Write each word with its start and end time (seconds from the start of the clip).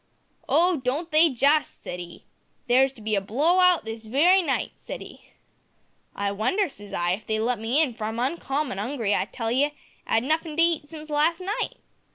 `Oh! 0.49 0.81
don't 0.83 1.11
they, 1.11 1.29
just!' 1.29 1.83
said 1.83 1.99
'e. 1.99 2.25
`There's 2.67 2.91
to 2.93 3.03
be 3.03 3.13
a 3.13 3.21
blow 3.21 3.59
hout 3.59 3.85
this 3.85 4.07
wery 4.07 4.41
night,' 4.41 4.71
said 4.73 5.03
'e. 5.03 5.21
`I 6.17 6.35
wonder,' 6.35 6.69
says 6.69 6.91
I, 6.91 7.15
`if 7.15 7.23
they'd 7.27 7.37
let 7.41 7.59
me 7.59 7.79
in, 7.83 7.93
for 7.93 8.05
I'm 8.05 8.17
uncommon 8.17 8.79
'ungry, 8.79 9.13
I 9.13 9.25
tell 9.25 9.51
you; 9.51 9.69
'ad 10.07 10.23
nuffin' 10.23 10.57
to 10.57 10.63
heat 10.63 10.89
since 10.89 11.11
last 11.11 11.39
night.' 11.39 11.77